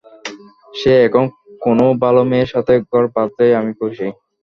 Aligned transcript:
সে 0.73 0.93
এখন 1.05 1.23
কোন 1.63 1.79
ভাল 2.01 2.15
মেয়ের 2.29 2.49
সাথে 2.53 2.73
ঘর 2.87 3.03
বাঁধলেই 3.15 3.57
আমি 3.59 3.71
খুশি। 3.79 4.07